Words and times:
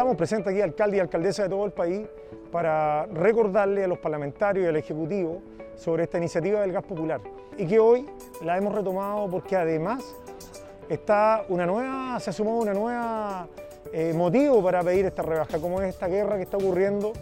estamos 0.00 0.16
presentes 0.16 0.50
aquí, 0.50 0.62
alcalde 0.62 0.96
y 0.96 1.00
alcaldesa 1.00 1.42
de 1.42 1.50
todo 1.50 1.66
el 1.66 1.72
país, 1.72 2.06
para 2.50 3.04
recordarle 3.04 3.84
a 3.84 3.86
los 3.86 3.98
parlamentarios 3.98 4.64
y 4.64 4.68
al 4.68 4.76
Ejecutivo 4.76 5.42
sobre 5.76 6.04
esta 6.04 6.16
iniciativa 6.16 6.62
del 6.62 6.72
gas 6.72 6.84
popular. 6.84 7.20
Y 7.58 7.66
que 7.66 7.78
hoy 7.78 8.06
la 8.42 8.56
hemos 8.56 8.74
retomado 8.74 9.28
porque 9.28 9.56
además 9.56 10.02
está 10.88 11.44
una 11.50 11.66
nueva, 11.66 12.18
se 12.18 12.30
ha 12.30 12.32
sumado 12.32 12.60
una 12.60 12.72
nueva 12.72 13.46
eh, 13.92 14.14
motivo 14.14 14.64
para 14.64 14.82
pedir 14.82 15.04
esta 15.04 15.20
rebaja, 15.20 15.58
como 15.58 15.82
es 15.82 15.90
esta 15.90 16.08
guerra 16.08 16.36
que 16.36 16.44
está 16.44 16.56
ocurriendo 16.56 17.12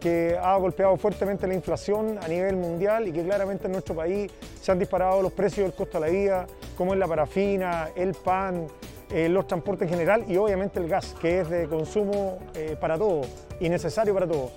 que 0.00 0.36
ha 0.42 0.56
golpeado 0.56 0.96
fuertemente 0.96 1.46
la 1.46 1.54
inflación 1.54 2.18
a 2.20 2.26
nivel 2.28 2.56
mundial 2.56 3.06
y 3.06 3.12
que 3.12 3.22
claramente 3.22 3.66
en 3.66 3.72
nuestro 3.72 3.94
país 3.94 4.32
se 4.60 4.72
han 4.72 4.78
disparado 4.78 5.20
los 5.20 5.32
precios 5.32 5.66
del 5.66 5.76
costo 5.76 6.00
de 6.00 6.06
la 6.06 6.10
vida, 6.10 6.46
como 6.78 6.94
es 6.94 6.98
la 6.98 7.06
parafina, 7.06 7.90
el 7.94 8.14
pan, 8.14 8.68
eh, 9.12 9.28
los 9.28 9.46
transportes 9.46 9.86
en 9.86 9.90
general 9.90 10.24
y 10.26 10.38
obviamente 10.38 10.80
el 10.80 10.88
gas, 10.88 11.14
que 11.20 11.40
es 11.40 11.50
de 11.50 11.68
consumo 11.68 12.38
eh, 12.54 12.76
para 12.80 12.96
todos 12.96 13.26
y 13.60 13.68
necesario 13.68 14.14
para 14.14 14.26
todos. 14.26 14.50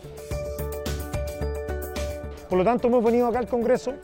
Por 2.47 2.57
lo 2.57 2.63
tanto, 2.63 2.87
hemos 2.87 3.03
venido 3.03 3.27
acá 3.27 3.39
al 3.39 3.47
Congreso 3.47 3.95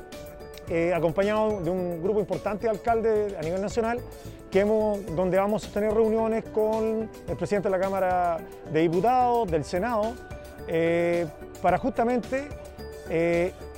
eh, 0.69 0.93
acompañado 0.93 1.61
de 1.61 1.69
un 1.69 2.03
grupo 2.03 2.19
importante 2.19 2.63
de 2.63 2.69
alcaldes 2.69 3.33
a 3.37 3.41
nivel 3.41 3.61
nacional, 3.61 4.01
que 4.49 4.59
hemos, 4.59 5.05
donde 5.15 5.37
vamos 5.37 5.65
a 5.65 5.71
tener 5.71 5.93
reuniones 5.93 6.43
con 6.45 7.09
el 7.29 7.37
presidente 7.37 7.69
de 7.69 7.77
la 7.77 7.79
Cámara 7.79 8.37
de 8.73 8.81
Diputados, 8.81 9.49
del 9.49 9.63
Senado, 9.63 10.13
para 11.61 11.77
justamente 11.77 12.49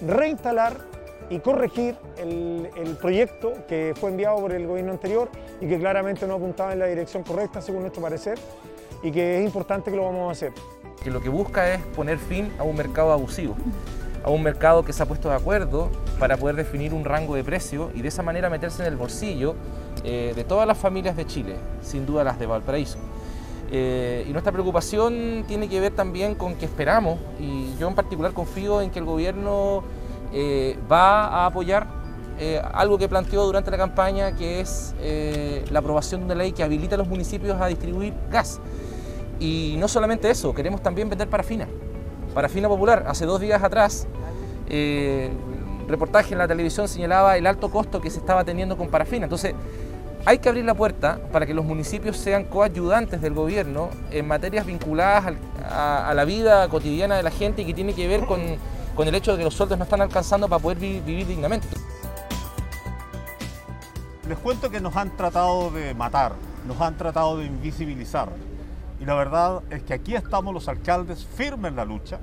reinstalar 0.01 0.92
y 1.29 1.39
corregir 1.39 1.95
el, 2.17 2.97
proyecto 2.99 3.53
que 3.67 3.93
fue 3.99 4.11
enviado 4.11 4.37
por 4.37 4.53
el 4.53 4.67
gobierno 4.67 4.91
anterior 4.91 5.29
y 5.59 5.67
que 5.67 5.79
claramente 5.79 6.27
no 6.27 6.35
apuntaba 6.35 6.73
en 6.73 6.79
la 6.79 6.85
dirección 6.85 7.23
correcta 7.23 7.61
según 7.61 7.81
nuestro 7.81 8.01
parecer 8.01 8.37
y 9.01 9.11
que 9.11 9.39
es 9.39 9.45
importante 9.45 9.91
que 9.91 9.97
lo 9.97 10.05
vamos 10.05 10.29
a 10.29 10.31
hacer. 10.31 10.53
Que 11.03 11.11
lo 11.11 11.21
que 11.21 11.29
busca 11.29 11.73
es 11.73 11.81
poner 11.87 12.17
fin 12.17 12.51
a 12.57 12.63
un 12.63 12.77
mercado 12.77 13.11
abusivo, 13.11 13.55
a 14.23 14.29
un 14.29 14.41
mercado 14.41 14.85
que 14.85 14.93
se 14.93 15.03
ha 15.03 15.05
puesto 15.05 15.29
de 15.29 15.35
acuerdo 15.35 15.89
para 16.19 16.37
poder 16.37 16.55
definir 16.55 16.93
un 16.93 17.03
rango 17.03 17.35
de 17.35 17.43
precio 17.43 17.91
y 17.93 18.01
de 18.01 18.07
esa 18.07 18.23
manera 18.23 18.49
meterse 18.49 18.83
en 18.83 18.87
el 18.87 18.95
bolsillo 18.95 19.55
eh, 20.03 20.33
de 20.35 20.43
todas 20.43 20.67
las 20.67 20.77
familias 20.77 21.17
de 21.17 21.25
Chile, 21.25 21.55
sin 21.81 22.05
duda 22.05 22.23
las 22.23 22.39
de 22.39 22.45
Valparaíso. 22.45 22.97
Eh, 23.71 24.25
y 24.27 24.31
nuestra 24.31 24.51
preocupación 24.51 25.45
tiene 25.47 25.67
que 25.67 25.79
ver 25.79 25.93
también 25.93 26.35
con 26.35 26.55
que 26.55 26.65
esperamos, 26.65 27.19
y 27.39 27.75
yo 27.79 27.87
en 27.87 27.95
particular 27.95 28.31
confío 28.33 28.81
en 28.81 28.91
que 28.91 28.99
el 28.99 29.05
gobierno 29.05 29.83
eh, 30.33 30.75
va 30.91 31.25
a 31.27 31.45
apoyar 31.45 31.85
eh, 32.39 32.59
algo 32.73 32.97
que 32.97 33.07
planteó 33.07 33.45
durante 33.45 33.69
la 33.69 33.77
campaña, 33.77 34.35
que 34.35 34.59
es 34.59 34.95
eh, 34.99 35.63
la 35.69 35.79
aprobación 35.79 36.21
de 36.21 36.25
una 36.25 36.35
ley 36.35 36.51
que 36.51 36.63
habilita 36.63 36.95
a 36.95 36.97
los 36.97 37.07
municipios 37.07 37.61
a 37.61 37.67
distribuir 37.67 38.15
gas. 38.31 38.59
Y 39.39 39.75
no 39.77 39.87
solamente 39.87 40.29
eso, 40.31 40.53
queremos 40.53 40.81
también 40.81 41.07
vender 41.07 41.29
parafina, 41.29 41.67
parafina 42.33 42.67
popular. 42.67 43.05
Hace 43.07 43.25
dos 43.25 43.39
días 43.39 43.61
atrás, 43.61 44.07
reportaje 45.87 46.33
en 46.33 46.39
la 46.39 46.47
televisión 46.47 46.87
señalaba 46.87 47.37
el 47.37 47.45
alto 47.45 47.69
costo 47.69 48.01
que 48.01 48.09
se 48.09 48.17
estaba 48.17 48.43
teniendo 48.43 48.75
con 48.75 48.87
parafina. 48.87 49.25
Entonces, 49.25 49.53
hay 50.25 50.39
que 50.39 50.49
abrir 50.49 50.65
la 50.65 50.73
puerta 50.73 51.19
para 51.31 51.45
que 51.45 51.53
los 51.53 51.65
municipios 51.65 52.17
sean 52.17 52.45
coayudantes 52.45 53.21
del 53.21 53.33
gobierno 53.33 53.89
en 54.09 54.27
materias 54.27 54.65
vinculadas 54.65 55.35
a, 55.69 56.09
a 56.09 56.13
la 56.13 56.25
vida 56.25 56.67
cotidiana 56.69 57.17
de 57.17 57.23
la 57.23 57.31
gente 57.31 57.61
y 57.61 57.65
que 57.65 57.73
tiene 57.73 57.93
que 57.93 58.07
ver 58.07 58.25
con 58.25 58.39
con 58.95 59.07
el 59.07 59.15
hecho 59.15 59.31
de 59.31 59.39
que 59.39 59.43
los 59.43 59.53
sueldos 59.53 59.77
no 59.77 59.83
están 59.83 60.01
alcanzando 60.01 60.47
para 60.47 60.61
poder 60.61 60.77
vivir 60.77 61.25
dignamente. 61.25 61.67
Les 64.27 64.37
cuento 64.37 64.69
que 64.69 64.79
nos 64.79 64.95
han 64.95 65.15
tratado 65.17 65.71
de 65.71 65.93
matar, 65.93 66.33
nos 66.67 66.79
han 66.79 66.95
tratado 66.95 67.37
de 67.37 67.45
invisibilizar. 67.45 68.29
Y 68.99 69.05
la 69.05 69.15
verdad 69.15 69.61
es 69.69 69.83
que 69.83 69.93
aquí 69.93 70.15
estamos 70.15 70.53
los 70.53 70.67
alcaldes 70.67 71.25
firmes 71.25 71.71
en 71.71 71.75
la 71.75 71.85
lucha 71.85 72.19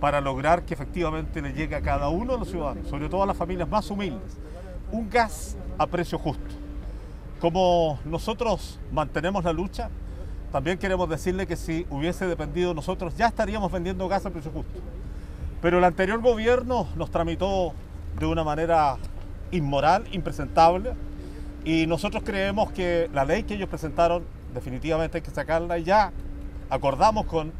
para 0.00 0.20
lograr 0.20 0.64
que 0.64 0.74
efectivamente 0.74 1.40
le 1.40 1.52
llegue 1.52 1.74
a 1.74 1.80
cada 1.80 2.08
uno 2.08 2.34
de 2.34 2.38
los 2.40 2.48
ciudadanos, 2.48 2.88
sobre 2.88 3.08
todo 3.08 3.22
a 3.22 3.26
las 3.26 3.36
familias 3.36 3.68
más 3.68 3.90
humildes, 3.90 4.36
un 4.90 5.08
gas 5.08 5.56
a 5.78 5.86
precio 5.86 6.18
justo. 6.18 6.44
Como 7.40 7.98
nosotros 8.04 8.78
mantenemos 8.92 9.42
la 9.44 9.52
lucha, 9.52 9.90
también 10.52 10.78
queremos 10.78 11.08
decirle 11.08 11.46
que 11.46 11.56
si 11.56 11.86
hubiese 11.88 12.26
dependido 12.26 12.74
nosotros, 12.74 13.16
ya 13.16 13.26
estaríamos 13.26 13.72
vendiendo 13.72 14.06
gas 14.06 14.26
a 14.26 14.30
precio 14.30 14.50
justo. 14.52 14.80
Pero 15.62 15.78
el 15.78 15.84
anterior 15.84 16.20
gobierno 16.20 16.88
nos 16.96 17.10
tramitó 17.12 17.72
de 18.18 18.26
una 18.26 18.42
manera 18.42 18.96
inmoral, 19.52 20.04
impresentable, 20.10 20.92
y 21.64 21.86
nosotros 21.86 22.24
creemos 22.26 22.72
que 22.72 23.08
la 23.14 23.24
ley 23.24 23.44
que 23.44 23.54
ellos 23.54 23.68
presentaron 23.68 24.24
definitivamente 24.52 25.18
hay 25.18 25.22
que 25.22 25.30
sacarla 25.30 25.78
y 25.78 25.84
ya 25.84 26.12
acordamos 26.68 27.26
con 27.26 27.52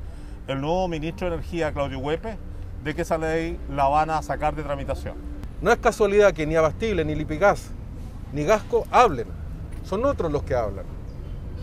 el 0.49 0.61
nuevo 0.61 0.89
ministro 0.89 1.29
de 1.29 1.37
Energía, 1.37 1.73
Claudio 1.73 2.01
Huepe, 2.01 2.37
de 2.83 2.95
que 2.95 3.03
esa 3.03 3.17
ley 3.17 3.59
la 3.71 3.87
van 3.87 4.11
a 4.11 4.21
sacar 4.21 4.57
de 4.57 4.65
tramitación. 4.65 5.15
No 5.61 5.71
es 5.71 5.79
casualidad 5.79 6.35
que 6.35 6.45
ni 6.45 6.57
Abastible, 6.57 7.05
ni 7.05 7.15
Lipigas, 7.15 7.71
ni 8.33 8.43
Gasco 8.43 8.85
hablen. 8.91 9.29
Son 9.85 10.05
otros 10.05 10.33
los 10.33 10.43
que 10.43 10.57
hablan. 10.57 10.85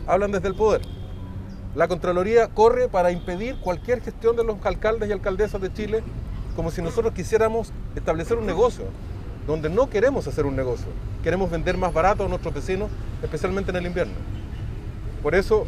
Hablan 0.08 0.32
desde 0.32 0.48
el 0.48 0.56
poder. 0.56 0.82
La 1.80 1.88
Contraloría 1.88 2.50
corre 2.50 2.90
para 2.90 3.10
impedir 3.10 3.56
cualquier 3.62 4.02
gestión 4.02 4.36
de 4.36 4.44
los 4.44 4.58
alcaldes 4.66 5.08
y 5.08 5.14
alcaldesas 5.14 5.62
de 5.62 5.72
Chile 5.72 6.04
como 6.54 6.72
si 6.72 6.82
nosotros 6.82 7.14
quisiéramos 7.14 7.72
establecer 7.96 8.38
un 8.38 8.46
negocio, 8.46 8.84
donde 9.48 9.70
no 9.70 9.90
queremos 9.90 10.28
hacer 10.28 10.46
un 10.46 10.58
negocio, 10.58 10.88
queremos 11.24 11.50
vender 11.50 11.78
más 11.78 11.94
barato 11.94 12.26
a 12.26 12.28
nuestros 12.28 12.54
vecinos, 12.54 12.92
especialmente 13.24 13.72
en 13.72 13.78
el 13.78 13.86
invierno. 13.86 14.16
Por 15.24 15.36
eso 15.36 15.68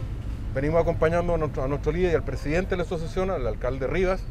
venimos 0.54 0.82
acompañando 0.82 1.34
a 1.34 1.38
nuestro, 1.38 1.94
líder 1.94 2.12
y 2.12 2.16
al 2.16 2.26
presidente 2.26 2.72
de 2.72 2.78
la 2.80 2.84
asociación, 2.84 3.30
al 3.30 3.48
alcalde 3.48 3.88
Rivas, 3.88 4.22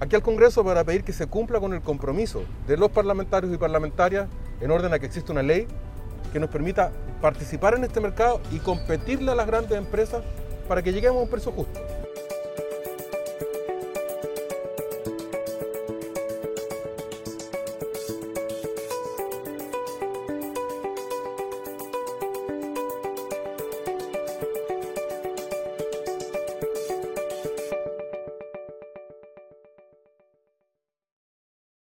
aquí 0.00 0.16
al 0.16 0.22
Congreso 0.22 0.64
para 0.64 0.82
pedir 0.82 1.04
que 1.04 1.12
se 1.12 1.26
cumpla 1.26 1.60
con 1.60 1.74
el 1.74 1.82
compromiso 1.82 2.42
de 2.66 2.78
los 2.78 2.90
parlamentarios 2.90 3.52
y 3.52 3.58
parlamentarias 3.58 4.28
en 4.62 4.70
orden 4.70 4.94
a 4.94 4.98
que 4.98 5.04
exista 5.04 5.30
una 5.30 5.42
ley 5.42 5.66
que 6.32 6.40
nos 6.40 6.48
permita 6.48 6.90
participar 7.20 7.74
en 7.74 7.84
este 7.84 8.00
mercado 8.00 8.40
y 8.50 8.60
competirle 8.60 9.32
a 9.32 9.34
las 9.34 9.46
grandes 9.46 9.76
empresas 9.76 10.22
para 10.66 10.82
que 10.82 10.92
lleguemos 10.92 11.20
a 11.20 11.22
un 11.22 11.28
precio 11.28 11.52
justo. 11.52 11.80